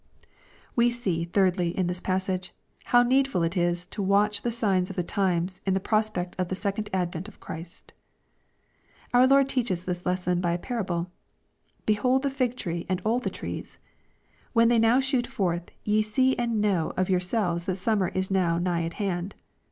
[0.75, 2.55] We see, thirdly, in this passage,
[2.85, 6.47] how needful it is to watch the signs of the times in the prospect of
[6.47, 7.93] the second advent of Christ,
[9.13, 11.11] Our Lord teaches this lesson by a parable:
[11.49, 13.77] *' Behold the fig tree and all the trees:
[14.53, 17.21] when they now shoot forth, ye see and know of your own
[17.59, 19.35] selves that summer is now nigh at hand.